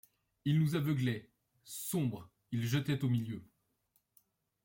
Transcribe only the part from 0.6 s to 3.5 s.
aveuglait; sombre, il jetait au milieu